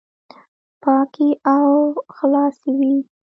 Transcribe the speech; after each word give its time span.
پاکي 0.81 1.29
او 1.53 1.67
خلاصي 2.15 2.69
وي، 2.79 2.93